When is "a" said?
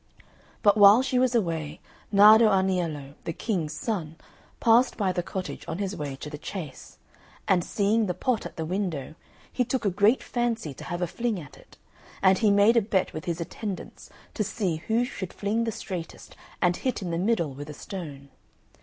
9.85-9.91, 11.03-11.05, 12.77-12.81, 17.69-17.75